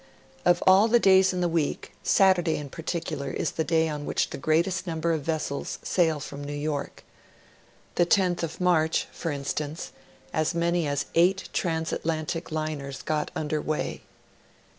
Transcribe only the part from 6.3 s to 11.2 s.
New York. The 10th of March, for instance, as many as